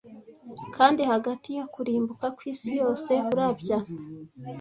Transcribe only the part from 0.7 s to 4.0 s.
Kandi 'hagati yo kurimbuka kwisi yose, kurabya